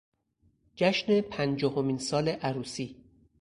[0.75, 2.95] جشن پنجاهمین سال عروسی